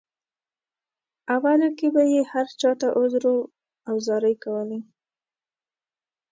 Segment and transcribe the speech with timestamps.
[1.35, 3.23] اوله کې به یې هر چاته عذر
[3.89, 4.79] او زارۍ کولې.